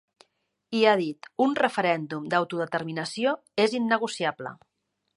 [0.77, 4.61] I ha dit: Un referèndum d’autodeterminació és innegociable.